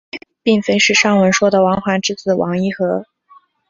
[0.41, 3.05] 并非是上文说的王桓之子王尹和。